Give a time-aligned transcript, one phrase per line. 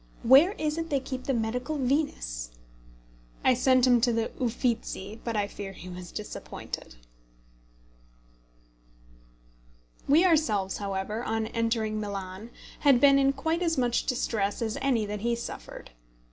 [0.23, 2.49] Where is it they keep the Medical Venus?"
[3.43, 6.95] I sent him to the Uffizzi, but I fear he was disappointed.
[10.07, 15.05] We ourselves, however, on entering Milan had been in quite as much distress as any
[15.05, 15.91] that he suffered.